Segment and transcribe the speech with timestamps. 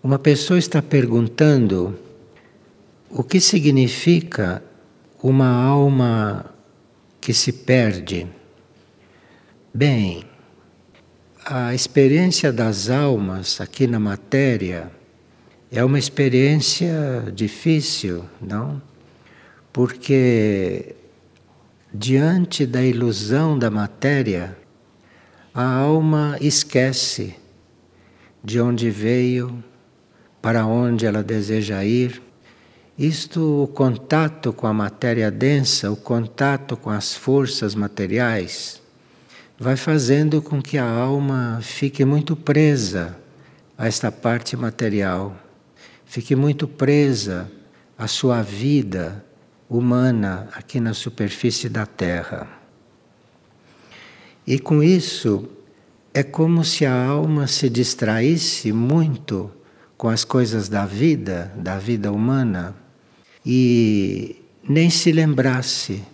[0.00, 1.98] Uma pessoa está perguntando
[3.10, 4.62] o que significa
[5.20, 6.54] uma alma
[7.20, 8.28] que se perde.
[9.74, 10.24] Bem,
[11.44, 14.92] a experiência das almas aqui na matéria
[15.68, 18.80] é uma experiência difícil, não?
[19.72, 20.94] Porque
[21.92, 24.56] diante da ilusão da matéria,
[25.52, 27.34] a alma esquece
[28.44, 29.64] de onde veio,
[30.40, 32.22] para onde ela deseja ir.
[32.98, 38.82] Isto, o contato com a matéria densa, o contato com as forças materiais,
[39.58, 43.16] vai fazendo com que a alma fique muito presa
[43.76, 45.36] a esta parte material,
[46.04, 47.50] fique muito presa
[47.96, 49.24] à sua vida
[49.68, 52.48] humana aqui na superfície da Terra.
[54.46, 55.48] E com isso,
[56.14, 59.52] é como se a alma se distraísse muito
[59.98, 62.74] com as coisas da vida, da vida humana,
[63.44, 66.04] e nem se lembrasse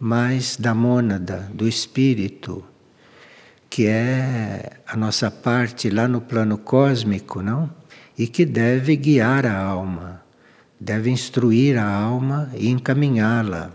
[0.00, 2.64] mais da mônada, do espírito,
[3.68, 7.70] que é a nossa parte lá no plano cósmico, não?
[8.16, 10.22] E que deve guiar a alma,
[10.80, 13.70] deve instruir a alma e encaminhá-la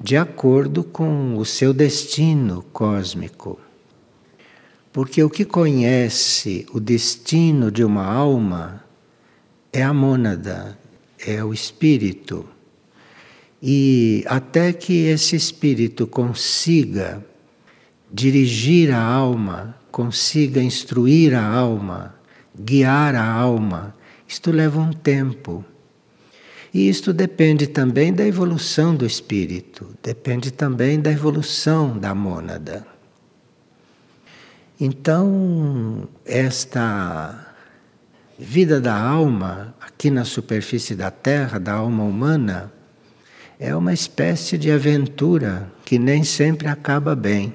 [0.00, 3.58] de acordo com o seu destino cósmico.
[4.98, 8.82] Porque o que conhece o destino de uma alma
[9.72, 10.76] é a mônada,
[11.24, 12.44] é o espírito.
[13.62, 17.24] E até que esse espírito consiga
[18.12, 22.16] dirigir a alma, consiga instruir a alma,
[22.58, 23.94] guiar a alma,
[24.26, 25.64] isto leva um tempo.
[26.74, 32.97] E isto depende também da evolução do espírito, depende também da evolução da mônada.
[34.80, 37.52] Então, esta
[38.38, 42.72] vida da alma, aqui na superfície da Terra, da alma humana,
[43.58, 47.52] é uma espécie de aventura que nem sempre acaba bem.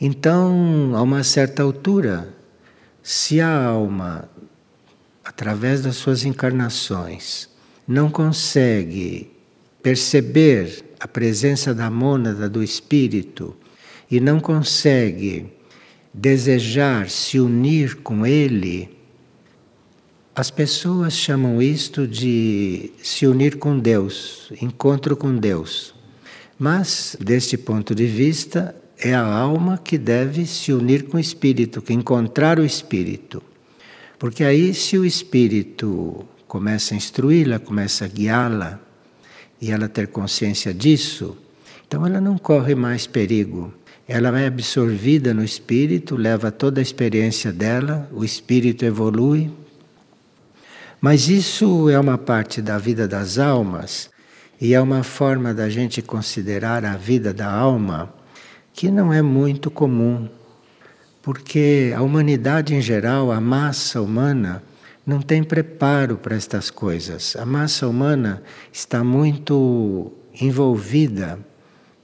[0.00, 2.34] Então, a uma certa altura,
[3.00, 4.28] se a alma,
[5.24, 7.48] através das suas encarnações,
[7.86, 9.30] não consegue
[9.80, 13.56] perceber a presença da mônada do espírito
[14.10, 15.59] e não consegue
[16.12, 18.90] desejar se unir com Ele,
[20.34, 25.94] as pessoas chamam isto de se unir com Deus, encontro com Deus.
[26.58, 31.82] Mas, deste ponto de vista, é a alma que deve se unir com o espírito,
[31.82, 33.42] que encontrar o espírito.
[34.18, 38.80] Porque aí, se o espírito começa a instruí-la, começa a guiá-la,
[39.60, 41.36] e ela ter consciência disso,
[41.86, 43.72] então ela não corre mais perigo
[44.10, 49.52] ela vai absorvida no espírito, leva toda a experiência dela, o espírito evolui.
[51.00, 54.10] Mas isso é uma parte da vida das almas
[54.60, 58.12] e é uma forma da gente considerar a vida da alma
[58.72, 60.28] que não é muito comum,
[61.22, 64.60] porque a humanidade em geral, a massa humana,
[65.06, 67.36] não tem preparo para estas coisas.
[67.36, 68.42] A massa humana
[68.72, 71.38] está muito envolvida,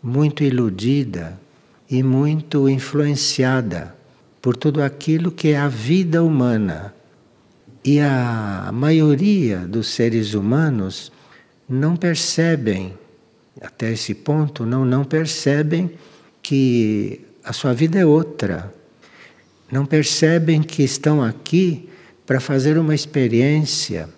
[0.01, 1.45] muito iludida
[1.89, 3.95] e muito influenciada
[4.41, 6.95] por tudo aquilo que é a vida humana.
[7.85, 11.13] E a maioria dos seres humanos
[11.69, 12.95] não percebem,
[13.61, 15.91] até esse ponto, não, não percebem
[16.43, 18.73] que a sua vida é outra.
[19.71, 21.89] Não percebem que estão aqui
[22.25, 24.09] para fazer uma experiência,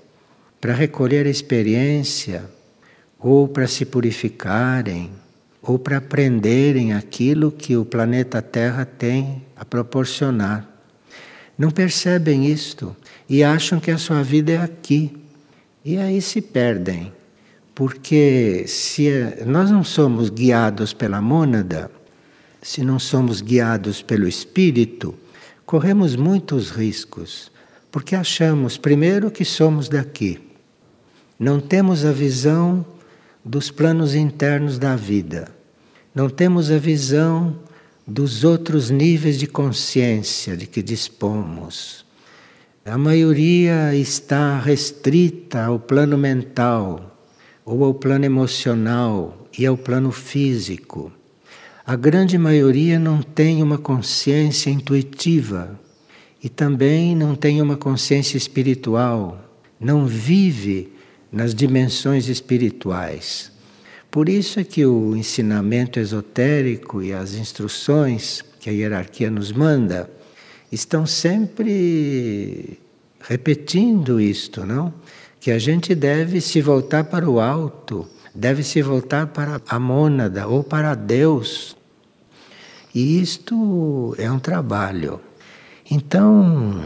[0.61, 2.45] para recolher a experiência,
[3.19, 5.11] ou para se purificarem
[5.69, 10.67] ou para aprenderem aquilo que o planeta Terra tem a proporcionar.
[11.59, 12.97] Não percebem isto
[13.29, 15.15] e acham que a sua vida é aqui.
[15.84, 17.12] E aí se perdem.
[17.75, 19.11] Porque se
[19.45, 21.91] nós não somos guiados pela mônada,
[22.62, 25.15] se não somos guiados pelo espírito,
[25.67, 27.53] corremos muitos riscos,
[27.91, 30.41] porque achamos primeiro que somos daqui.
[31.38, 32.87] Não temos a visão
[33.44, 35.57] dos planos internos da vida.
[36.19, 37.56] Não temos a visão
[38.05, 42.05] dos outros níveis de consciência de que dispomos.
[42.85, 47.17] A maioria está restrita ao plano mental,
[47.65, 51.12] ou ao plano emocional e ao plano físico.
[51.87, 55.79] A grande maioria não tem uma consciência intuitiva
[56.43, 59.41] e também não tem uma consciência espiritual,
[59.79, 60.93] não vive
[61.31, 63.56] nas dimensões espirituais.
[64.10, 70.10] Por isso é que o ensinamento esotérico e as instruções que a hierarquia nos manda
[70.72, 72.78] estão sempre
[73.20, 74.93] repetindo isto, não?
[75.40, 80.49] Que a gente deve se voltar para o alto, deve se voltar para a mônada
[80.49, 81.76] ou para Deus.
[82.94, 85.20] E isto é um trabalho.
[85.90, 86.82] Então,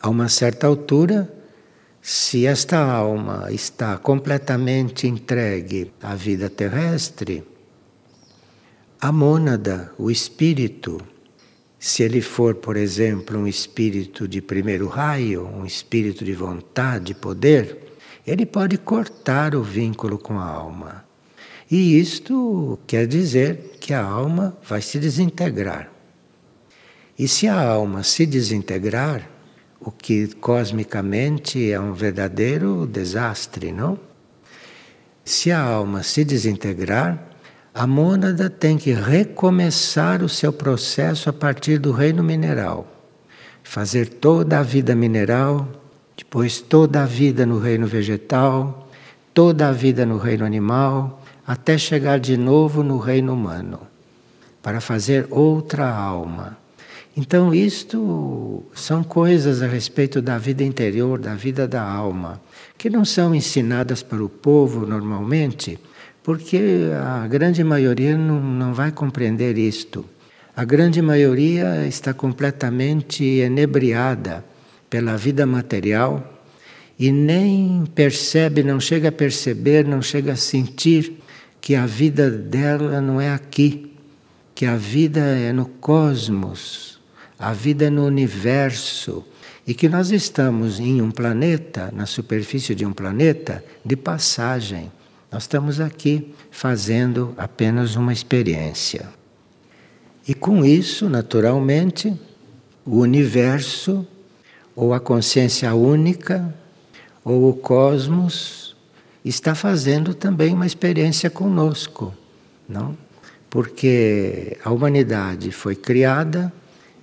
[0.00, 1.32] a uma certa altura,
[2.02, 7.44] se esta alma está completamente entregue à vida terrestre,
[9.00, 11.00] a mônada, o espírito,
[11.78, 17.94] se ele for, por exemplo, um espírito de primeiro raio, um espírito de vontade, poder,
[18.26, 21.04] ele pode cortar o vínculo com a alma.
[21.70, 25.90] E isto quer dizer que a alma vai se desintegrar.
[27.18, 29.28] E se a alma se desintegrar,
[29.80, 33.98] o que cosmicamente é um verdadeiro desastre, não?
[35.24, 37.18] Se a alma se desintegrar,
[37.72, 42.86] a mônada tem que recomeçar o seu processo a partir do reino mineral.
[43.62, 45.66] Fazer toda a vida mineral,
[46.16, 48.88] depois toda a vida no reino vegetal,
[49.32, 53.80] toda a vida no reino animal, até chegar de novo no reino humano,
[54.62, 56.58] para fazer outra alma.
[57.16, 62.40] Então, isto são coisas a respeito da vida interior, da vida da alma,
[62.78, 65.78] que não são ensinadas para o povo normalmente,
[66.22, 70.04] porque a grande maioria não, não vai compreender isto.
[70.56, 74.44] A grande maioria está completamente enebriada
[74.88, 76.40] pela vida material
[76.98, 81.20] e nem percebe, não chega a perceber, não chega a sentir
[81.60, 83.96] que a vida dela não é aqui,
[84.54, 86.99] que a vida é no cosmos,
[87.40, 89.24] a vida no universo
[89.66, 94.92] e que nós estamos em um planeta, na superfície de um planeta, de passagem.
[95.32, 99.08] Nós estamos aqui fazendo apenas uma experiência.
[100.28, 102.14] E com isso, naturalmente,
[102.84, 104.06] o universo,
[104.76, 106.54] ou a consciência única,
[107.24, 108.76] ou o cosmos,
[109.24, 112.14] está fazendo também uma experiência conosco,
[112.68, 112.96] não?
[113.48, 116.52] Porque a humanidade foi criada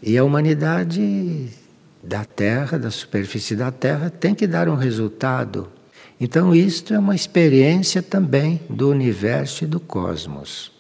[0.02, 1.50] e a humanidade
[2.04, 5.70] da Terra, da superfície da Terra, tem que dar um resultado.
[6.20, 10.72] Então, isto é uma experiência também do universo e do cosmos.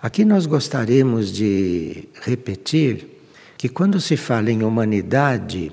[0.00, 3.08] Aqui nós gostaríamos de repetir
[3.56, 5.72] que quando se fala em humanidade,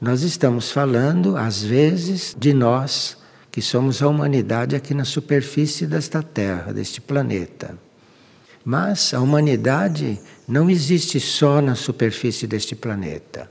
[0.00, 3.16] nós estamos falando, às vezes, de nós,
[3.50, 7.76] que somos a humanidade aqui na superfície desta Terra, deste planeta.
[8.64, 13.50] Mas a humanidade não existe só na superfície deste planeta.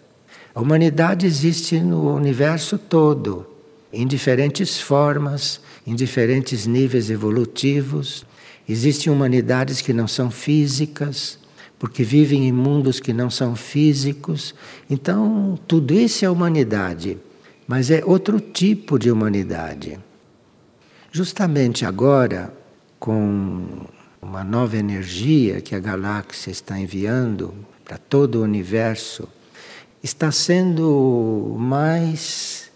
[0.54, 3.46] A humanidade existe no universo todo,
[3.92, 8.26] em diferentes formas, em diferentes níveis evolutivos.
[8.68, 11.40] Existem humanidades que não são físicas,
[11.80, 14.54] porque vivem em mundos que não são físicos.
[14.90, 17.18] Então, tudo isso é humanidade,
[17.68, 20.00] mas é outro tipo de humanidade.
[21.12, 22.54] Justamente agora,
[23.00, 23.86] com
[24.32, 29.28] uma nova energia que a galáxia está enviando para todo o universo,
[30.02, 32.72] está sendo mais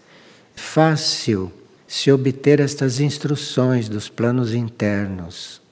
[0.54, 1.50] fácil
[1.88, 5.62] se obter estas instruções dos planos internos.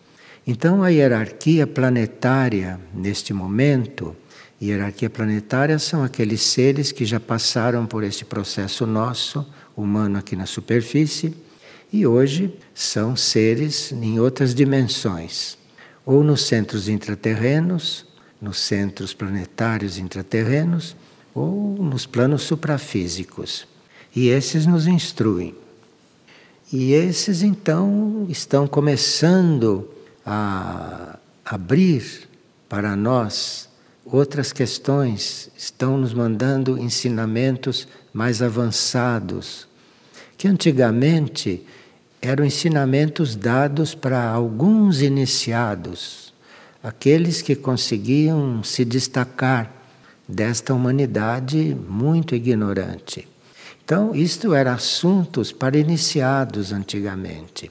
[0.47, 4.17] Então, a hierarquia planetária, neste momento,
[4.63, 10.47] hierarquia planetária são aqueles seres que já passaram por esse processo nosso, humano aqui na
[10.47, 11.37] superfície,
[11.93, 15.63] e hoje são seres em outras dimensões
[16.05, 18.05] ou nos centros intraterrenos,
[18.41, 20.97] nos centros planetários intraterrenos,
[21.35, 23.67] ou nos planos suprafísicos.
[24.15, 25.55] E esses nos instruem.
[26.73, 29.89] E esses então estão começando
[30.25, 32.29] a abrir
[32.69, 33.69] para nós
[34.05, 39.67] outras questões, estão nos mandando ensinamentos mais avançados,
[40.37, 41.65] que antigamente
[42.27, 46.33] eram ensinamentos dados para alguns iniciados,
[46.83, 49.71] aqueles que conseguiam se destacar
[50.27, 53.29] desta humanidade muito ignorante.
[53.85, 57.71] Então, isto era assuntos para iniciados antigamente.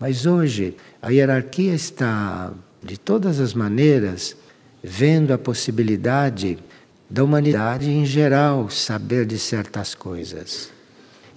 [0.00, 4.36] Mas hoje a hierarquia está, de todas as maneiras,
[4.82, 6.58] vendo a possibilidade
[7.08, 10.73] da humanidade em geral saber de certas coisas.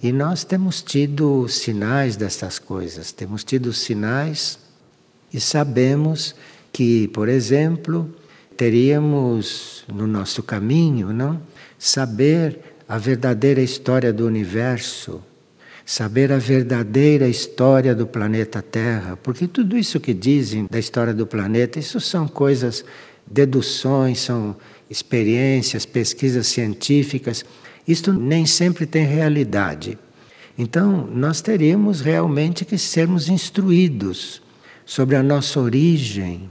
[0.00, 4.58] E nós temos tido sinais dessas coisas, temos tido sinais
[5.32, 6.36] e sabemos
[6.72, 8.08] que, por exemplo,
[8.56, 11.40] teríamos no nosso caminho, não,
[11.76, 15.20] saber a verdadeira história do universo,
[15.84, 21.26] saber a verdadeira história do planeta Terra, porque tudo isso que dizem da história do
[21.26, 22.84] planeta, isso são coisas,
[23.26, 24.56] deduções, são
[24.88, 27.44] experiências, pesquisas científicas
[27.88, 29.98] isto nem sempre tem realidade.
[30.58, 34.42] Então, nós teríamos realmente que sermos instruídos
[34.84, 36.50] sobre a nossa origem,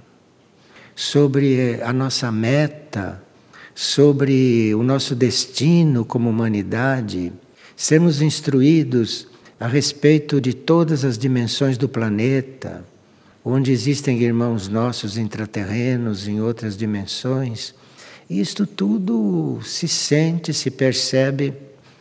[0.96, 3.22] sobre a nossa meta,
[3.76, 7.32] sobre o nosso destino como humanidade,
[7.76, 9.28] sermos instruídos
[9.60, 12.84] a respeito de todas as dimensões do planeta,
[13.46, 17.76] onde existem irmãos nossos intraterrenos em outras dimensões.
[18.30, 21.54] Isto tudo se sente, se percebe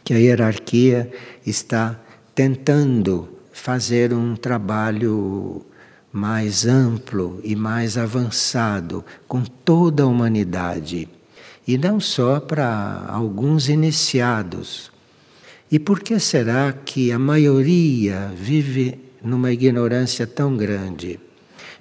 [0.02, 1.10] que a hierarquia
[1.46, 2.00] está
[2.34, 5.64] tentando fazer um trabalho
[6.12, 11.08] mais amplo e mais avançado com toda a humanidade
[11.66, 14.90] e não só para alguns iniciados.
[15.70, 21.18] E por que será que a maioria vive numa ignorância tão grande?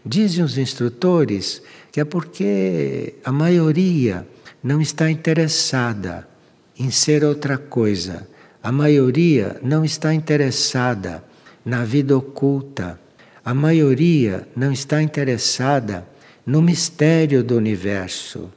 [0.04, 1.62] Dizem os instrutores
[1.92, 4.28] que é porque a maioria
[4.66, 6.28] não está interessada
[6.76, 8.28] em ser outra coisa.
[8.64, 11.24] A maioria não está interessada
[11.64, 13.00] na vida oculta.
[13.46, 16.04] A maioria não está interessada
[16.44, 18.50] no mistério do universo.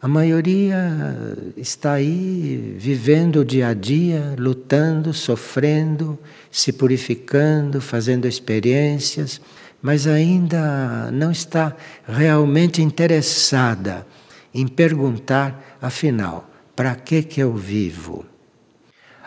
[0.00, 6.18] A maioria está aí vivendo o dia a dia, lutando, sofrendo,
[6.50, 9.42] se purificando, fazendo experiências,
[9.82, 14.06] mas ainda não está realmente interessada
[14.52, 18.24] em perguntar, afinal, para que que eu vivo?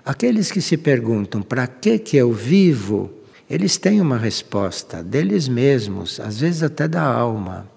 [0.06, 3.12] Aqueles que se perguntam para que que eu vivo,
[3.50, 7.70] eles têm uma resposta deles mesmos, às vezes até da alma,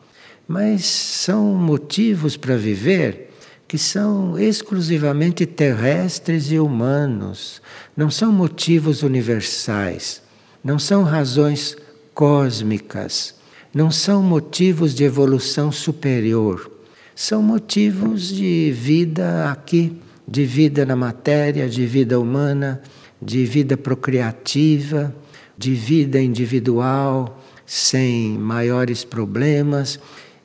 [0.47, 3.31] mas são motivos para viver
[3.67, 7.61] que são exclusivamente terrestres e humanos,
[7.97, 10.23] não são motivos universais,
[10.63, 11.77] não são razões
[12.15, 13.35] cósmicas,
[13.73, 16.74] não são motivos de evolução superior
[17.15, 22.83] são motivos de vida aqui, de vida na matéria, de vida humana,
[23.21, 25.15] de vida procriativa,
[25.57, 30.01] de vida individual, sem maiores problemas.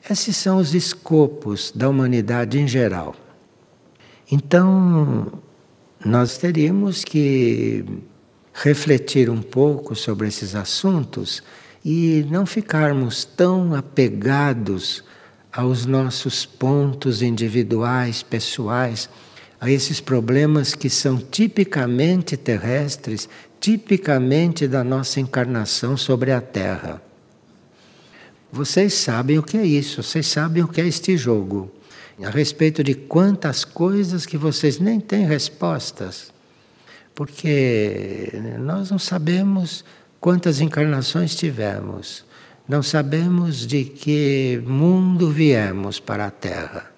[0.10, 3.16] Esses são os escopos da humanidade em geral.
[4.32, 5.32] Então,
[6.06, 7.84] nós teríamos que
[8.54, 11.42] refletir um pouco sobre esses assuntos
[11.84, 15.04] e não ficarmos tão apegados
[15.52, 19.10] aos nossos pontos individuais, pessoais,
[19.60, 23.28] a esses problemas que são tipicamente terrestres,
[23.60, 27.02] tipicamente da nossa encarnação sobre a Terra.
[28.52, 31.72] Vocês sabem o que é isso, vocês sabem o que é este jogo.
[32.24, 36.34] A respeito de quantas coisas que vocês nem têm respostas.
[37.16, 39.86] Porque nós não sabemos
[40.20, 42.26] quantas encarnações tivemos.
[42.70, 46.92] Não sabemos de que mundo viemos para a Terra.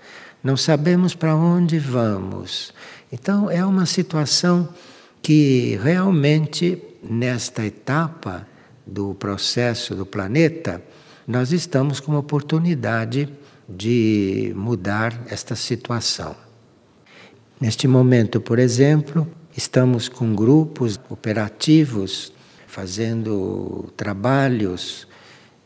[0.44, 2.74] Não sabemos para onde vamos.
[3.10, 4.68] Então, é uma situação
[5.22, 8.46] que realmente, nesta etapa
[8.86, 10.84] do processo do planeta,
[11.26, 13.30] nós estamos com uma oportunidade
[13.70, 16.36] de mudar esta situação.
[17.62, 19.26] Neste momento, por exemplo,
[19.56, 22.34] estamos com grupos operativos
[22.68, 25.10] fazendo trabalhos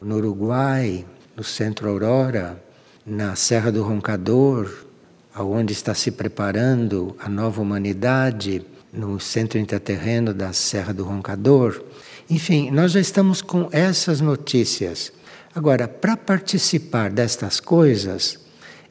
[0.06, 1.04] no Uruguai,
[1.36, 2.64] no Centro Aurora,
[3.04, 4.86] na Serra do Roncador,
[5.34, 11.84] aonde está se preparando a nova humanidade, no centro intraterreno da Serra do Roncador.
[12.30, 15.12] Enfim, nós já estamos com essas notícias.
[15.56, 18.40] Agora, para participar destas coisas,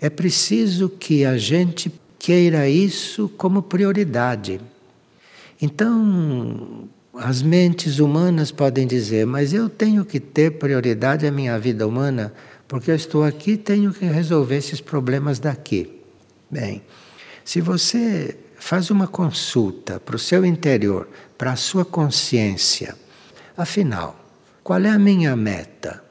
[0.00, 4.60] é preciso que a gente queira isso como prioridade.
[5.62, 11.86] Então, as mentes humanas podem dizer, mas eu tenho que ter prioridade à minha vida
[11.86, 12.32] humana,
[12.66, 16.00] porque eu estou aqui e tenho que resolver esses problemas daqui.
[16.50, 16.82] Bem,
[17.44, 22.96] se você faz uma consulta para o seu interior, para a sua consciência,
[23.56, 24.18] afinal,
[24.62, 26.02] qual é a minha meta?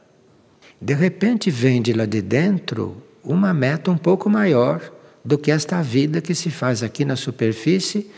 [0.81, 4.81] De repente vem de lá de dentro uma meta um pouco maior
[5.23, 8.09] do que esta vida que se faz aqui na superfície,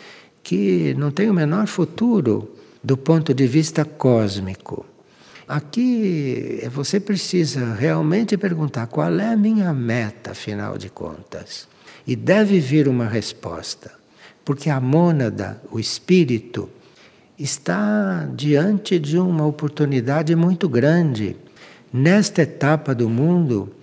[0.43, 2.54] que não tem o menor futuro
[2.85, 4.85] do ponto de vista cósmico.
[5.47, 11.67] Aqui você precisa realmente perguntar qual é a minha meta, afinal de contas.
[12.05, 13.91] E deve vir uma resposta,
[14.43, 16.69] porque a mônada, o espírito,
[17.39, 21.35] está diante de uma oportunidade muito grande.
[21.91, 23.73] Nesta etapa do mundo,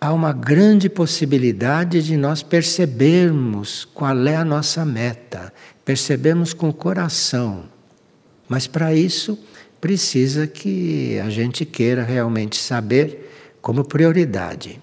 [0.00, 5.52] há uma grande possibilidade de nós percebermos qual é a nossa meta,
[5.84, 7.79] percebemos com o coração
[8.50, 9.38] mas para isso
[9.80, 13.30] precisa que a gente queira realmente saber
[13.62, 14.80] como prioridade.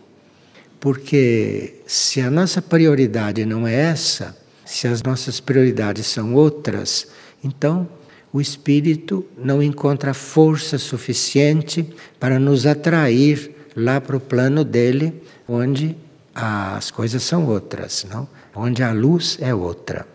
[0.79, 7.07] Porque se a nossa prioridade não é essa, se as nossas prioridades são outras,
[7.43, 7.89] então
[8.31, 15.93] o espírito não encontra força suficiente para nos atrair lá para o plano dele, onde
[16.33, 18.29] as coisas são outras, não?
[18.55, 20.07] Onde a luz é outra.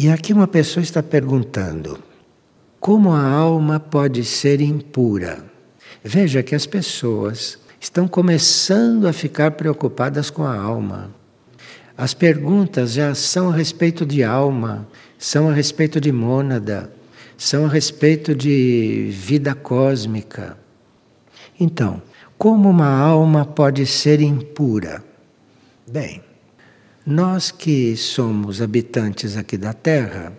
[0.00, 1.98] E aqui uma pessoa está perguntando:
[2.78, 5.44] como a alma pode ser impura?
[6.04, 11.10] Veja que as pessoas estão começando a ficar preocupadas com a alma.
[11.96, 14.86] As perguntas já são a respeito de alma,
[15.18, 16.92] são a respeito de mônada,
[17.36, 20.56] são a respeito de vida cósmica.
[21.58, 22.00] Então,
[22.38, 25.02] como uma alma pode ser impura?
[25.90, 26.22] Bem,
[27.10, 30.30] nós que somos habitantes aqui da Terra,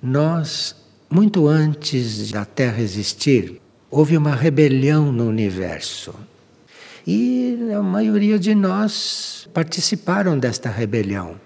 [0.00, 0.76] nós,
[1.10, 6.14] muito antes da Terra existir, houve uma rebelião no universo.
[7.04, 11.40] E a maioria de nós participaram desta rebelião.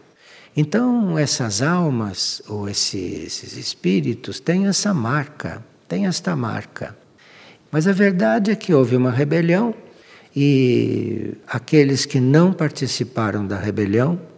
[0.54, 6.94] Então, essas almas, ou esses, esses espíritos, têm essa marca, têm esta marca.
[7.72, 9.74] Mas a verdade é que houve uma rebelião
[10.36, 14.33] e aqueles que não participaram da rebelião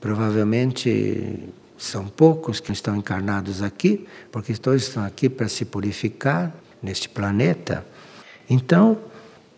[0.00, 6.52] Provavelmente são poucos que estão encarnados aqui, porque todos estão aqui para se purificar
[6.82, 7.84] neste planeta.
[8.48, 8.98] Então,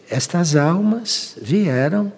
[0.09, 2.13] estas almas vieram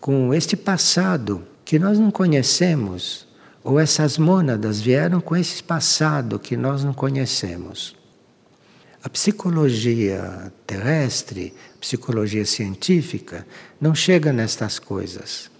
[0.00, 3.26] com este passado que nós não conhecemos,
[3.64, 7.96] ou essas mônadas vieram com esse passado que nós não conhecemos.
[9.02, 13.46] A psicologia terrestre, a psicologia científica,
[13.80, 15.50] não chega nestas coisas.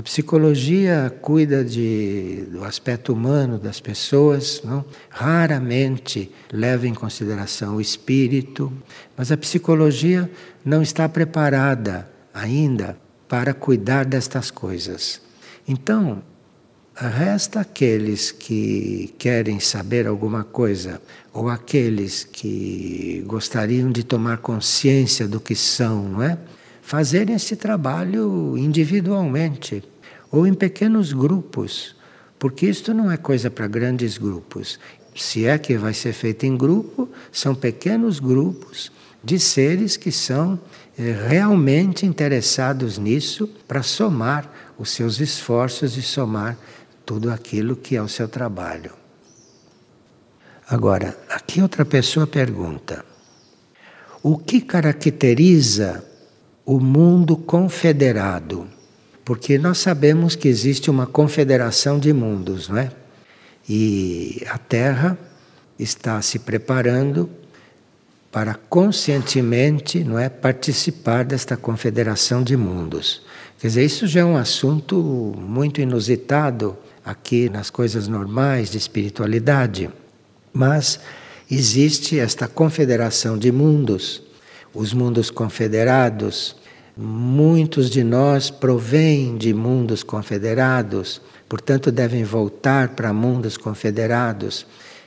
[0.00, 4.82] A psicologia cuida de, do aspecto humano das pessoas, não?
[5.10, 8.72] raramente leva em consideração o espírito,
[9.14, 10.30] mas a psicologia
[10.64, 12.96] não está preparada ainda
[13.28, 15.20] para cuidar destas coisas.
[15.68, 16.22] Então,
[16.96, 20.98] resta aqueles que querem saber alguma coisa
[21.30, 26.38] ou aqueles que gostariam de tomar consciência do que são, não é?
[26.90, 29.80] Fazerem esse trabalho individualmente
[30.28, 31.94] ou em pequenos grupos,
[32.36, 34.76] porque isto não é coisa para grandes grupos.
[35.14, 38.90] Se é que vai ser feito em grupo, são pequenos grupos
[39.22, 40.58] de seres que são
[40.98, 46.58] eh, realmente interessados nisso para somar os seus esforços e somar
[47.06, 48.90] tudo aquilo que é o seu trabalho.
[50.68, 53.04] Agora, aqui outra pessoa pergunta:
[54.24, 56.09] o que caracteriza
[56.70, 58.64] o mundo confederado.
[59.24, 62.92] Porque nós sabemos que existe uma confederação de mundos, não é?
[63.68, 65.18] E a Terra
[65.76, 67.28] está se preparando
[68.30, 73.22] para conscientemente, não é, participar desta confederação de mundos.
[73.58, 79.90] Quer dizer, isso já é um assunto muito inusitado aqui nas coisas normais de espiritualidade,
[80.52, 81.00] mas
[81.50, 84.22] existe esta confederação de mundos,
[84.72, 86.59] os mundos confederados,
[87.02, 94.66] Muitos de nós provêm de mundos confederados, portanto devem voltar para mundos confederados.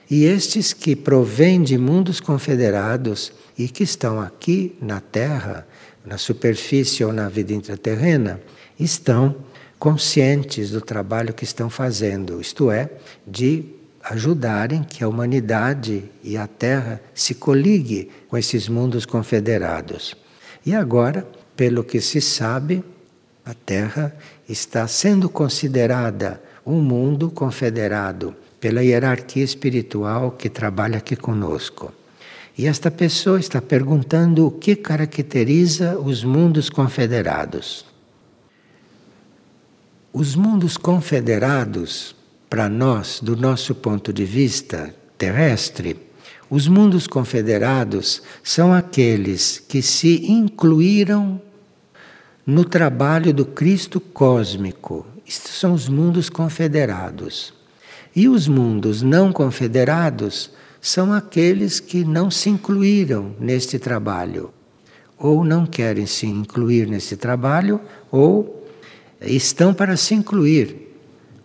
[0.10, 5.68] E estes que provêm de mundos confederados e que estão aqui na Terra,
[6.04, 8.42] na superfície ou na vida intraterrena,
[8.80, 9.36] estão
[9.78, 12.90] conscientes do trabalho que estão fazendo, isto é,
[13.28, 13.66] de
[14.04, 20.18] ajudarem que a humanidade e a Terra se coligue com esses mundos confederados.
[20.66, 22.84] E agora pelo que se sabe,
[23.46, 24.16] a Terra
[24.48, 31.92] está sendo considerada um mundo confederado pela hierarquia espiritual que trabalha aqui conosco.
[32.58, 37.86] E esta pessoa está perguntando o que caracteriza os mundos confederados.
[40.14, 42.16] Os mundos confederados,
[42.50, 46.00] para nós, do nosso ponto de vista terrestre,
[46.50, 51.42] os mundos confederados são aqueles que se incluíram
[52.46, 55.06] no trabalho do Cristo cósmico.
[55.28, 57.54] Estes são os mundos confederados.
[58.16, 60.52] E os mundos não confederados
[60.82, 64.54] são aqueles que não se incluíram neste trabalho,
[65.18, 67.80] ou não querem se incluir nesse trabalho,
[68.12, 68.68] ou
[69.22, 70.94] estão para se incluir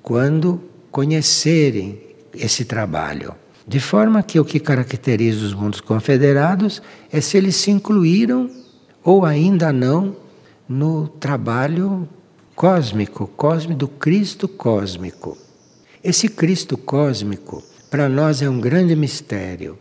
[0.03, 2.01] quando conhecerem
[2.35, 3.35] esse trabalho.
[3.69, 6.81] De forma que o que caracteriza os mundos confederados
[7.13, 8.51] é se eles se incluíram
[9.05, 10.17] ou ainda não
[10.67, 12.09] no trabalho
[12.57, 15.37] cósmico, cósmico do Cristo cósmico.
[16.03, 19.79] Esse Cristo cósmico, para nós, é um grande mistério.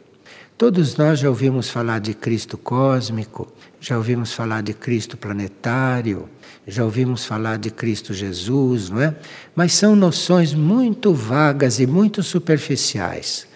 [0.58, 3.48] Todos nós já ouvimos falar de Cristo cósmico,
[3.80, 6.28] já ouvimos falar de Cristo planetário,
[6.68, 9.16] já ouvimos falar de Cristo Jesus, não é?
[9.56, 13.47] Mas são noções muito vagas e muito superficiais.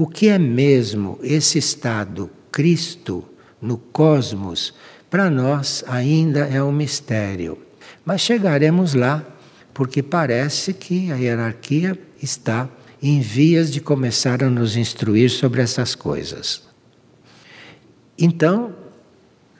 [0.00, 3.24] O que é mesmo esse estado Cristo
[3.60, 4.72] no cosmos,
[5.10, 7.58] para nós ainda é um mistério.
[8.04, 9.26] Mas chegaremos lá,
[9.74, 12.68] porque parece que a hierarquia está
[13.02, 16.62] em vias de começar a nos instruir sobre essas coisas.
[18.16, 18.72] Então,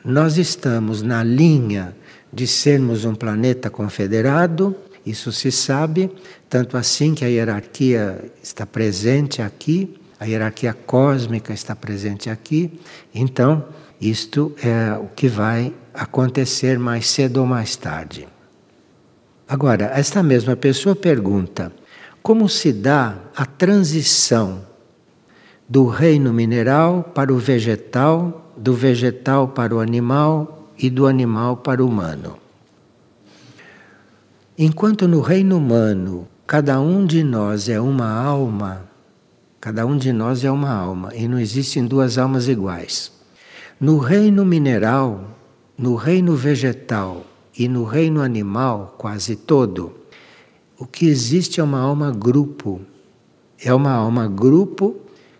[0.04, 1.96] nós estamos na linha
[2.32, 6.08] de sermos um planeta confederado, isso se sabe,
[6.48, 12.80] tanto assim que a hierarquia está presente aqui, a hierarquia cósmica está presente aqui.
[13.14, 13.64] Então,
[14.00, 18.28] isto é o que vai acontecer mais cedo ou mais tarde.
[19.48, 21.72] Agora, esta mesma pessoa pergunta:
[22.22, 24.66] como se dá a transição
[25.68, 31.82] do reino mineral para o vegetal, do vegetal para o animal e do animal para
[31.82, 32.36] o humano?
[34.56, 38.88] Enquanto no reino humano cada um de nós é uma alma,
[39.60, 43.12] Cada um de nós é uma alma e não existem duas almas iguais.
[43.80, 45.36] No reino mineral,
[45.76, 49.92] no reino vegetal e no reino animal, quase todo,
[50.78, 52.80] o que existe é uma alma grupo.
[53.60, 54.96] É uma alma grupo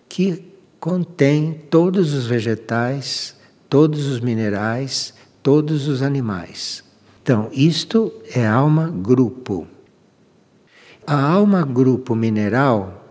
[0.09, 0.45] que
[0.81, 3.37] contém todos os vegetais,
[3.69, 6.83] todos os minerais, todos os animais.
[7.23, 9.67] Então, isto é alma grupo.
[11.07, 13.08] A alma grupo mineral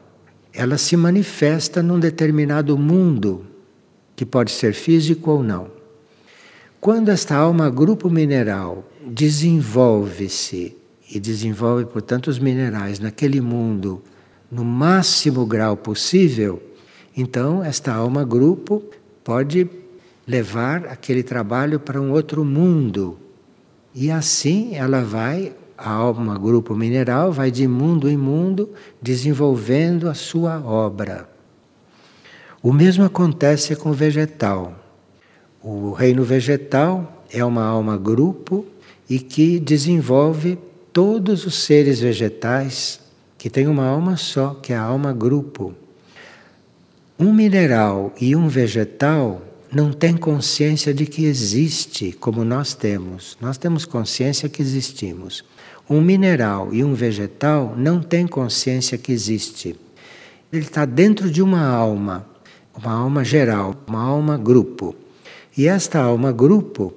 [0.58, 3.46] ela se manifesta num determinado mundo,
[4.16, 5.68] que pode ser físico ou não.
[6.82, 10.76] Quando esta alma grupo mineral desenvolve-se
[11.14, 14.02] e desenvolve, portanto, os minerais naquele mundo
[14.50, 16.60] no máximo grau possível,
[17.16, 18.82] então esta alma grupo
[19.24, 19.70] pode
[20.26, 23.20] levar aquele trabalho para um outro mundo.
[23.94, 30.14] E assim ela vai a alma grupo mineral vai de mundo em mundo desenvolvendo a
[30.14, 31.30] sua obra.
[32.64, 34.74] O mesmo acontece com o vegetal.
[35.62, 38.66] O reino vegetal é uma alma grupo
[39.10, 40.58] e que desenvolve
[40.92, 43.00] todos os seres vegetais
[43.38, 45.76] que têm uma alma só, que é a alma grupo.
[47.20, 53.38] Um mineral e um vegetal não têm consciência de que existe como nós temos.
[53.40, 55.44] Nós temos consciência que existimos.
[55.90, 59.80] Um mineral e um vegetal não têm consciência que existe.
[60.52, 62.26] Ele está dentro de uma alma,
[62.78, 64.96] uma alma geral, uma alma grupo.
[65.58, 66.94] E esta alma grupo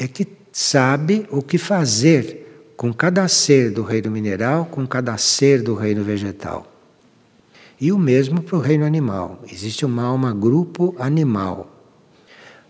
[0.00, 5.62] é que sabe o que fazer com cada ser do reino mineral, com cada ser
[5.62, 6.66] do reino vegetal.
[7.80, 9.40] E o mesmo para o reino animal.
[9.50, 11.70] Existe uma alma grupo animal.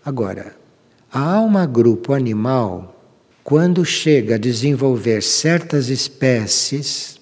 [0.05, 0.55] Agora,
[1.11, 2.92] a alma grupo animal
[3.43, 7.19] quando chega a desenvolver certas espécies,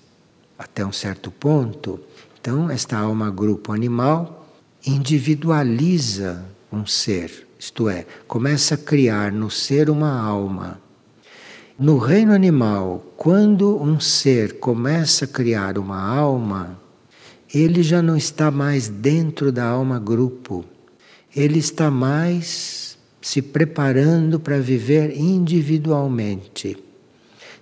[0.58, 2.00] até um certo ponto,
[2.40, 4.48] então esta alma grupo animal
[4.86, 10.80] individualiza um ser, isto é, começa a criar no ser uma alma.
[11.78, 16.80] No reino animal, quando um ser começa a criar uma alma,
[17.52, 20.64] ele já não está mais dentro da alma grupo,
[21.36, 22.91] ele está mais
[23.22, 26.78] se preparando para viver individualmente.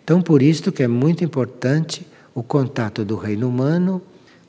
[0.03, 4.01] Então, por isso que é muito importante o contato do reino humano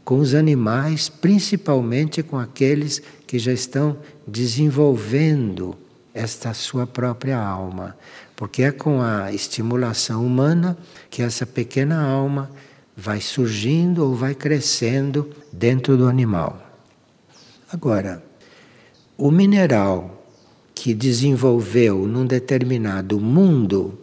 [0.04, 5.76] com os animais, principalmente com aqueles que já estão desenvolvendo
[6.14, 7.96] esta sua própria alma,
[8.34, 10.76] porque é com a estimulação humana
[11.08, 12.50] que essa pequena alma
[12.96, 16.60] vai surgindo ou vai crescendo dentro do animal.
[17.72, 18.22] Agora,
[19.16, 20.19] o mineral
[20.80, 23.98] que desenvolveu num determinado mundo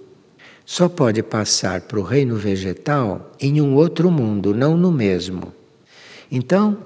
[0.64, 5.52] só pode passar para o reino vegetal em um outro mundo, não no mesmo.
[6.32, 6.78] Então,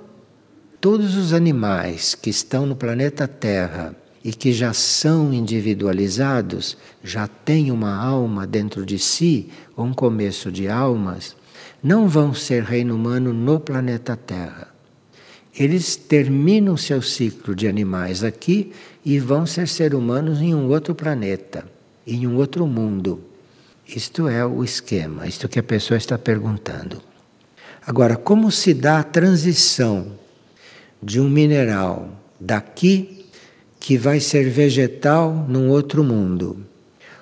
[0.80, 7.70] todos os animais que estão no planeta Terra e que já são individualizados, já têm
[7.70, 11.36] uma alma dentro de si, ou um começo de almas,
[11.84, 14.72] não vão ser reino humano no planeta Terra.
[15.54, 18.72] Eles terminam seu ciclo de animais aqui
[19.04, 21.66] e vão ser ser humanos em um outro planeta,
[22.06, 23.22] em um outro mundo.
[23.88, 27.02] Isto é o esquema, isto que a pessoa está perguntando.
[27.86, 30.12] Agora, como se dá a transição
[31.02, 32.10] de um mineral
[32.40, 33.26] daqui
[33.80, 36.64] que vai ser vegetal num outro mundo?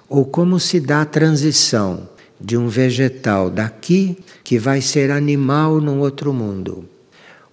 [0.09, 5.99] Ou como se dá a transição de um vegetal daqui que vai ser animal num
[5.99, 6.87] outro mundo?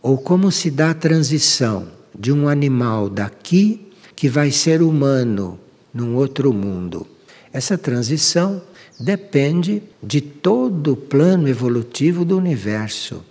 [0.02, 1.86] Ou como se dá a transição
[2.18, 3.85] de um animal daqui
[4.16, 5.60] que vai ser humano
[5.92, 7.06] num outro mundo.
[7.52, 8.62] Essa transição
[8.98, 13.22] depende de todo o plano evolutivo do universo.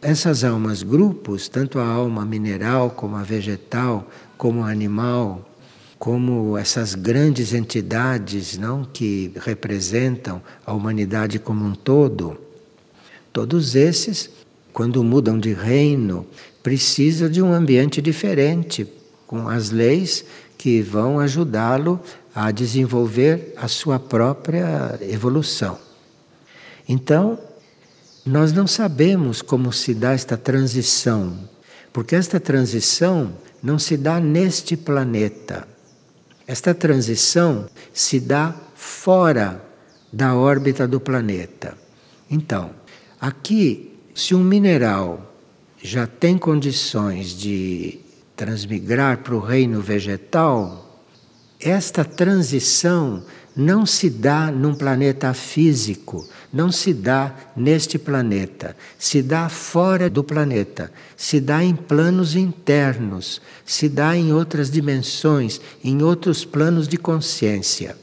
[0.00, 5.50] Essas almas grupos, tanto a alma mineral como a vegetal, como a animal,
[5.98, 12.38] como essas grandes entidades, não que representam a humanidade como um todo,
[13.32, 14.30] todos esses,
[14.72, 16.26] quando mudam de reino,
[16.62, 18.86] precisam de um ambiente diferente,
[19.26, 20.24] com as leis
[20.56, 22.00] que vão ajudá-lo
[22.34, 25.78] a desenvolver a sua própria evolução.
[26.88, 27.38] Então,
[28.24, 31.38] nós não sabemos como se dá esta transição,
[31.92, 35.66] porque esta transição não se dá neste planeta.
[36.46, 39.64] Esta transição se dá fora
[40.12, 41.76] da órbita do planeta.
[42.30, 42.70] Então,
[43.20, 45.34] aqui, se um mineral
[45.82, 48.00] já tem condições de
[48.36, 51.02] transmigrar para o reino vegetal,
[51.58, 53.24] esta transição
[53.56, 60.22] não se dá num planeta físico, não se dá neste planeta, se dá fora do
[60.22, 66.98] planeta, se dá em planos internos, se dá em outras dimensões, em outros planos de
[66.98, 67.96] consciência.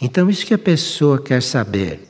[0.00, 2.08] Então, isso que a pessoa quer saber.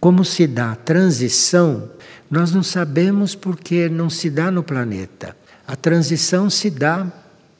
[0.00, 1.90] Como se dá a transição,
[2.28, 5.36] nós não sabemos porque não se dá no planeta.
[5.68, 7.06] A transição se dá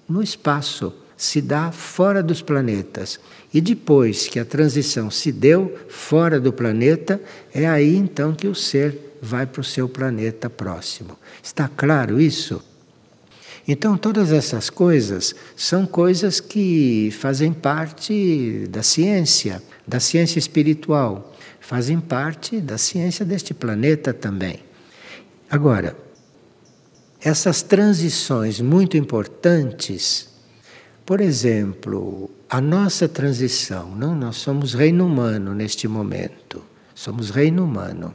[0.08, 3.18] no espaço se dá fora dos planetas.
[3.52, 7.20] E depois que a transição se deu fora do planeta,
[7.52, 11.18] é aí então que o ser vai para o seu planeta próximo.
[11.42, 12.62] Está claro isso?
[13.66, 22.00] Então, todas essas coisas são coisas que fazem parte da ciência, da ciência espiritual, fazem
[22.00, 24.60] parte da ciência deste planeta também.
[25.50, 25.94] Agora,
[27.20, 30.28] essas transições muito importantes
[31.08, 36.62] por exemplo, a nossa transição, não, nós somos reino humano neste momento,
[36.94, 38.12] somos reino humano.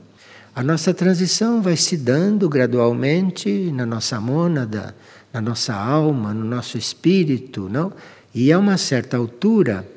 [0.53, 4.95] A nossa transição vai se dando gradualmente na nossa mônada,
[5.33, 7.91] na nossa alma, no nosso espírito, não?
[8.31, 9.89] E a uma certa altura,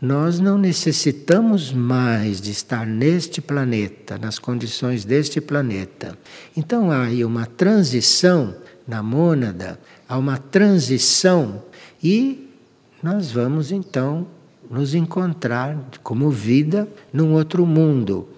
[0.00, 6.18] nós não necessitamos mais de estar neste planeta, nas condições deste planeta.
[6.56, 8.54] Então há aí uma transição
[8.86, 11.62] na mônada, há uma transição
[12.02, 12.50] e
[13.02, 14.26] nós vamos então
[14.70, 18.28] nos encontrar como vida num outro mundo,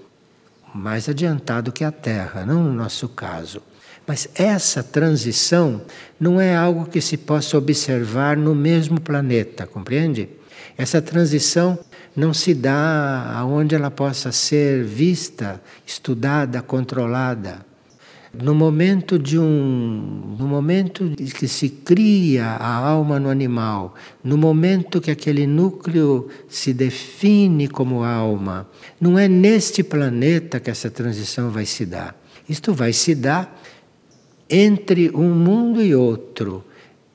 [0.75, 3.61] mais adiantado que a Terra, não no nosso caso.
[4.07, 5.83] Mas essa transição
[6.19, 10.38] não é algo que se possa observar no mesmo planeta, compreende?
[10.79, 11.77] Essa transição
[12.15, 17.67] não se dá aonde ela possa ser vista, estudada, controlada.
[18.33, 25.01] No momento de um, no momento que se cria a alma no animal, no momento
[25.01, 28.69] que aquele núcleo se define como alma,
[29.01, 32.15] não é neste planeta que essa transição vai se dar.
[32.49, 33.61] Isto vai se dar
[34.49, 36.65] entre um mundo e outro.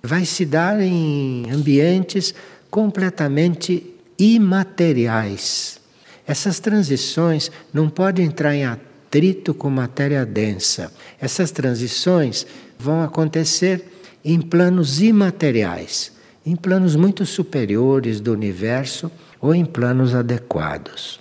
[0.01, 2.35] Vai se dar em ambientes
[2.73, 5.79] completamente imateriais.
[6.25, 10.91] Essas transições não podem entrar em atrito com matéria densa.
[11.21, 12.47] Essas transições
[12.79, 13.85] vão acontecer
[14.25, 21.19] em planos imateriais, em planos muito superiores do universo ou em planos adequados.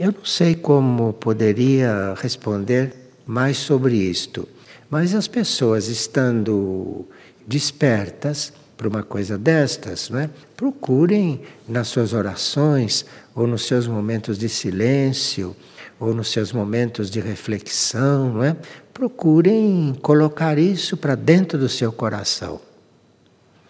[0.00, 2.94] Eu não sei como poderia responder
[3.26, 4.48] mais sobre isto,
[4.88, 7.06] mas as pessoas estando
[7.46, 10.28] despertas para uma coisa destas, não é?
[10.56, 15.54] procurem nas suas orações ou nos seus momentos de silêncio
[16.00, 18.56] ou nos seus momentos de reflexão, não é?
[18.92, 22.60] procurem colocar isso para dentro do seu coração.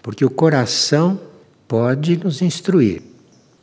[0.00, 1.20] Porque o coração
[1.68, 3.02] pode nos instruir.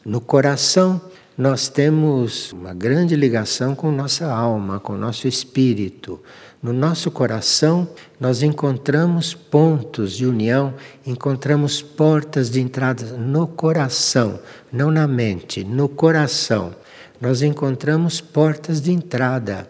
[0.06, 1.02] No coração,
[1.36, 6.22] nós temos uma grande ligação com nossa alma, com nosso espírito.
[6.62, 7.88] No nosso coração,
[8.20, 10.74] nós encontramos pontos de união,
[11.06, 14.40] encontramos portas de entrada no coração,
[14.72, 16.74] não na mente, no coração
[17.22, 19.70] nós encontramos portas de entrada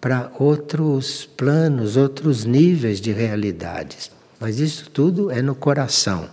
[0.00, 4.10] para outros planos, outros níveis de realidades.
[4.38, 6.28] Mas isso tudo é no coração.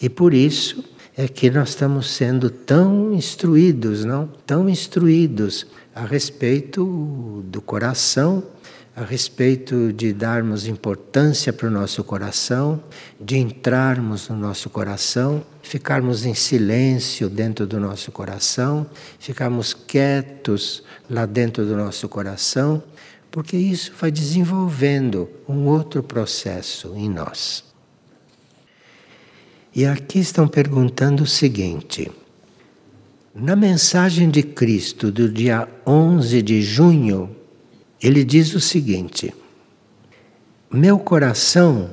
[0.00, 0.84] E por isso
[1.16, 4.28] é que nós estamos sendo tão instruídos, não?
[4.46, 8.42] Tão instruídos a respeito do coração
[8.94, 12.82] a respeito de darmos importância para o nosso coração,
[13.20, 18.86] de entrarmos no nosso coração, ficarmos em silêncio dentro do nosso coração,
[19.18, 22.82] ficarmos quietos lá dentro do nosso coração,
[23.30, 27.64] porque isso vai desenvolvendo um outro processo em nós.
[29.74, 32.10] E aqui estão perguntando o seguinte:
[33.32, 37.36] na mensagem de Cristo do dia 11 de junho,
[38.02, 39.34] ele diz o seguinte:
[40.70, 41.90] Meu coração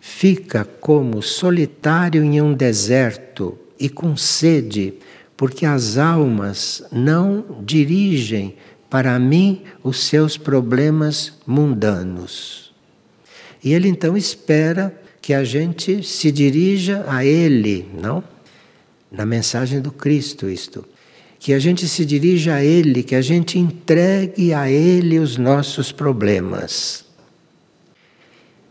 [0.00, 4.94] fica como solitário em um deserto e com sede,
[5.36, 8.56] porque as almas não dirigem
[8.88, 12.72] para mim os seus problemas mundanos.
[13.62, 18.22] E ele então espera que a gente se dirija a ele, não?
[19.10, 20.84] Na mensagem do Cristo, isto.
[21.38, 25.92] Que a gente se dirija a ele, que a gente entregue a ele os nossos
[25.92, 27.04] problemas.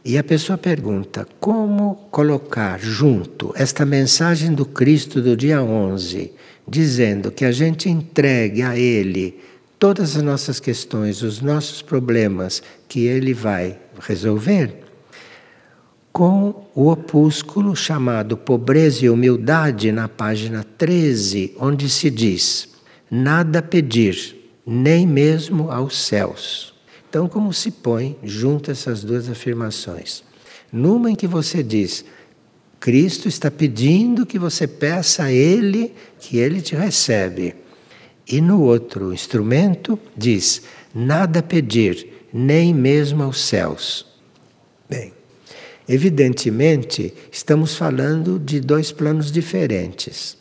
[0.04, 6.32] E a pessoa pergunta: como colocar junto esta mensagem do Cristo do dia 11,
[6.68, 9.40] dizendo que a gente entregue a Ele
[9.80, 14.85] todas as nossas questões, os nossos problemas, que Ele vai resolver,
[16.16, 22.70] com o opúsculo chamado Pobreza e Humildade, na página 13, onde se diz:
[23.12, 24.34] Nada pedir,
[24.66, 26.74] nem mesmo aos céus.
[27.10, 30.24] Então, como se põe junto essas duas afirmações?
[30.72, 32.06] Numa em que você diz,
[32.80, 37.56] Cristo está pedindo que você peça a Ele que Ele te recebe.
[38.26, 40.62] E no outro instrumento diz,
[40.94, 44.06] nada pedir, nem mesmo aos céus.
[44.90, 45.12] Bem,
[45.88, 50.38] evidentemente, estamos falando de dois planos diferentes.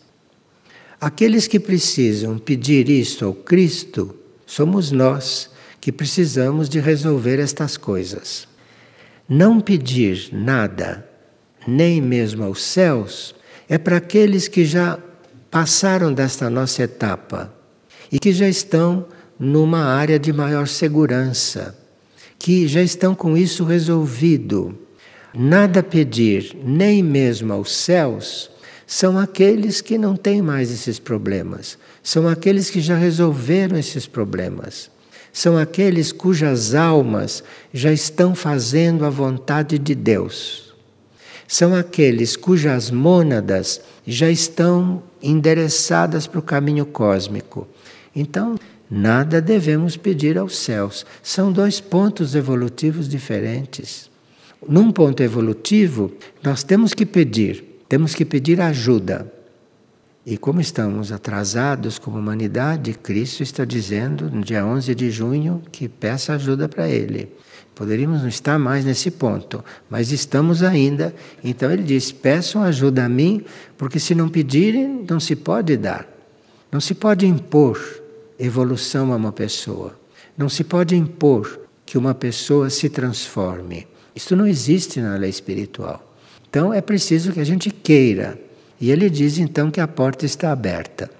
[1.01, 4.15] Aqueles que precisam pedir isto ao Cristo
[4.47, 8.49] somos nós que precisamos de resolver estas coisas.
[9.29, 11.07] Não pedir nada,
[11.67, 13.35] nem mesmo aos céus,
[13.69, 14.99] é para aqueles que já
[15.51, 17.55] passaram desta nossa etapa
[18.11, 19.07] e que já estão
[19.39, 21.77] numa área de maior segurança,
[22.39, 24.79] que já estão com isso resolvido.
[25.37, 28.51] Nada pedir, nem mesmo aos céus,
[28.87, 34.91] são aqueles que não têm mais esses problemas, são aqueles que já resolveram esses problemas
[35.35, 37.43] são aqueles cujas almas
[37.73, 40.73] já estão fazendo a vontade de Deus.
[41.49, 47.67] São aqueles cujas mônadas já estão endereçadas para o caminho cósmico.
[48.15, 48.55] Então,
[48.89, 51.05] nada devemos pedir aos céus.
[51.21, 54.09] São dois pontos evolutivos diferentes.
[54.69, 59.31] Num ponto evolutivo, nós temos que pedir, temos que pedir ajuda.
[60.27, 65.87] E como estamos atrasados como humanidade, Cristo está dizendo no dia 11 de junho que
[65.87, 67.31] peça ajuda para Ele.
[67.75, 71.15] Poderíamos não estar mais nesse ponto, mas estamos ainda.
[71.43, 73.45] Então ele diz: peçam ajuda a mim,
[73.77, 76.09] porque se não pedirem, não se pode dar.
[76.71, 77.79] Não se pode impor
[78.39, 79.99] evolução a uma pessoa.
[80.39, 83.87] Não se pode impor que uma pessoa se transforme.
[84.15, 86.15] Isso não existe na lei espiritual.
[86.49, 88.39] Então é preciso que a gente queira
[88.81, 91.11] e ele diz então que a porta está aberta.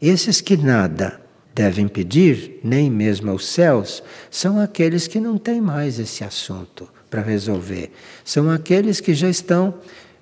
[0.00, 1.20] Esses que nada
[1.52, 7.20] devem pedir, nem mesmo aos céus, são aqueles que não têm mais esse assunto para
[7.20, 7.90] resolver.
[8.24, 9.74] São aqueles que já estão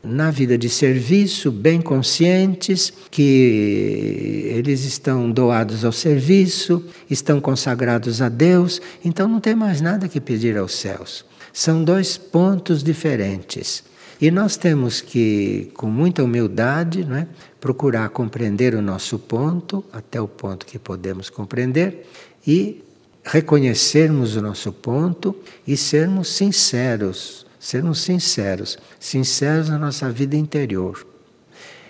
[0.03, 8.31] na vida de serviço, bem conscientes que eles estão doados ao serviço, estão consagrados a
[8.31, 11.26] Deus, então não tem mais nada que pedir aos céus.
[11.57, 13.83] São dois pontos diferentes.
[14.21, 17.27] E nós temos que, com muita humildade, não é,
[17.59, 22.07] procurar compreender o nosso ponto, até o ponto que podemos compreender,
[22.47, 22.85] e
[23.25, 25.35] reconhecermos o nosso ponto
[25.67, 31.07] e sermos sinceros, sermos sinceros, sinceros na nossa vida interior.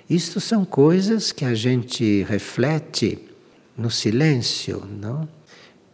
[0.09, 3.19] Isto são coisas que a gente reflete
[3.77, 5.29] no silêncio, não?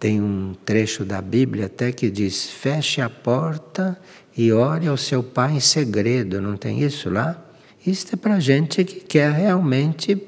[0.03, 3.97] Tem um trecho da Bíblia até que diz: feche a porta
[4.37, 7.41] e ore ao seu pai em segredo, não tem isso lá?
[7.87, 10.21] Isso é para gente que quer realmente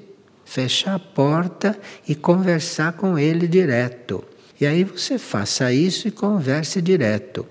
[0.45, 4.23] fechar a porta e conversar com ele direto.
[4.61, 7.45] E aí você faça isso e converse direto.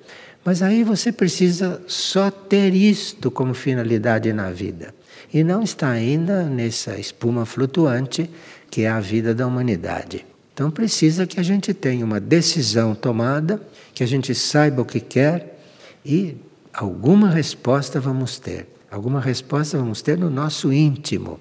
[0.45, 4.95] Mas aí você precisa só ter isto como finalidade na vida.
[5.33, 8.29] E não está ainda nessa espuma flutuante
[8.71, 10.25] que é a vida da humanidade.
[10.53, 13.61] Então precisa que a gente tenha uma decisão tomada,
[13.93, 15.59] que a gente saiba o que quer
[16.05, 16.37] e
[16.73, 18.67] alguma resposta vamos ter.
[18.91, 21.39] Alguma resposta vamos ter no nosso íntimo.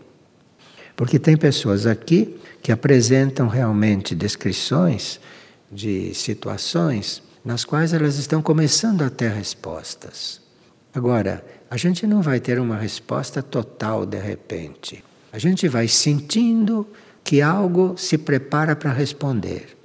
[0.96, 5.20] Porque tem pessoas aqui que apresentam realmente descrições
[5.70, 10.40] de situações nas quais elas estão começando a ter respostas.
[10.94, 15.02] Agora, a gente não vai ter uma resposta total de repente.
[15.32, 16.86] A gente vai sentindo
[17.24, 19.76] que algo se prepara para responder.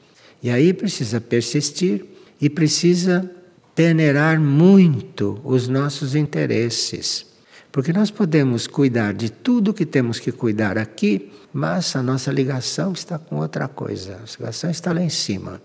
[0.42, 2.06] E aí precisa persistir
[2.40, 3.30] e precisa
[3.76, 7.26] peneirar muito os nossos interesses.
[7.72, 12.92] Porque nós podemos cuidar de tudo que temos que cuidar aqui, mas a nossa ligação
[12.92, 14.16] está com outra coisa.
[14.16, 15.62] A ligação está lá em cima.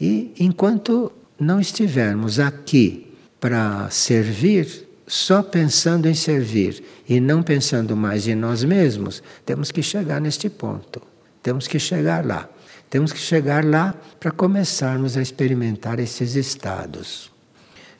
[0.00, 8.26] E enquanto não estivermos aqui para servir, só pensando em servir e não pensando mais
[8.26, 11.00] em nós mesmos, temos que chegar neste ponto.
[11.42, 12.48] Temos que chegar lá.
[12.90, 17.30] Temos que chegar lá para começarmos a experimentar esses estados.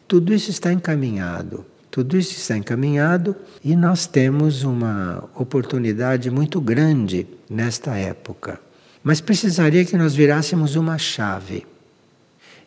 [0.09, 1.65] Tudo isso está encaminhado.
[1.91, 3.35] Tudo isso está encaminhado
[3.65, 8.61] e nós temos uma oportunidade muito grande nesta época.
[9.03, 11.65] Mas precisaria que nós virássemos uma chave.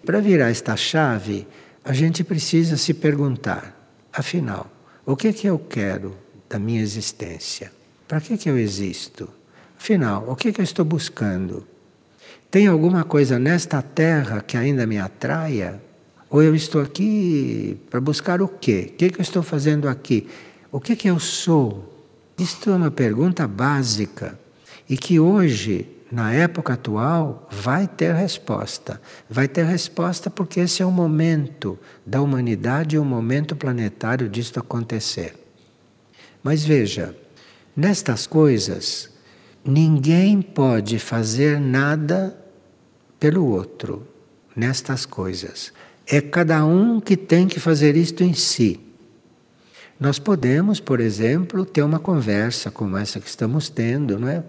[0.05, 1.45] Para virar esta chave,
[1.83, 3.78] a gente precisa se perguntar:
[4.13, 4.69] afinal,
[5.05, 6.15] o que é que eu quero
[6.49, 7.71] da minha existência?
[8.07, 9.29] Para que, que eu existo?
[9.77, 11.65] Afinal, o que, é que eu estou buscando?
[12.51, 15.81] Tem alguma coisa nesta terra que ainda me atraia?
[16.29, 18.89] Ou eu estou aqui para buscar o quê?
[18.91, 20.27] O que, que eu estou fazendo aqui?
[20.71, 22.07] O que, que eu sou?
[22.37, 24.39] Isto é uma pergunta básica
[24.89, 28.99] e que hoje, na época atual, vai ter resposta.
[29.29, 35.35] Vai ter resposta porque esse é o momento da humanidade o momento planetário disto acontecer.
[36.41, 37.15] Mas veja,
[37.75, 39.09] nestas coisas,
[39.63, 42.35] ninguém pode fazer nada
[43.19, 44.07] pelo outro,
[44.55, 45.71] nestas coisas.
[46.07, 48.79] É cada um que tem que fazer isto em si.
[49.99, 54.43] Nós podemos, por exemplo, ter uma conversa como essa que estamos tendo, não é?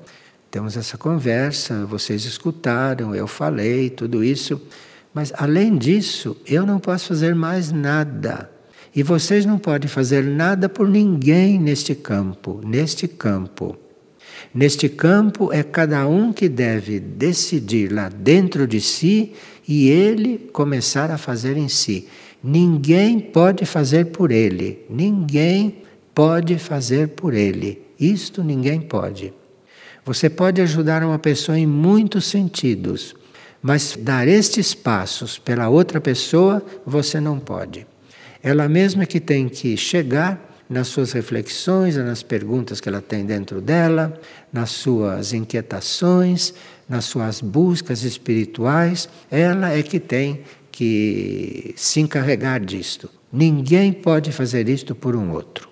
[0.51, 4.61] Temos essa conversa, vocês escutaram, eu falei, tudo isso,
[5.15, 8.51] mas além disso, eu não posso fazer mais nada.
[8.95, 13.77] E vocês não podem fazer nada por ninguém neste campo, neste campo.
[14.53, 19.33] Neste campo é cada um que deve decidir lá dentro de si
[19.69, 22.09] e ele começar a fazer em si.
[22.43, 25.83] Ninguém pode fazer por ele, ninguém
[26.13, 27.83] pode fazer por ele.
[28.01, 29.33] Isto ninguém pode.
[30.05, 33.15] Você pode ajudar uma pessoa em muitos sentidos,
[33.63, 37.87] mas dar estes passos pela outra pessoa você não pode.
[38.43, 43.61] Ela mesma que tem que chegar nas suas reflexões, nas perguntas que ela tem dentro
[43.61, 44.19] dela,
[44.53, 46.55] nas suas inquietações,
[46.89, 53.11] nas suas buscas espirituais, ela é que tem que se encarregar disto.
[53.33, 55.70] Ninguém pode fazer isto por um outro.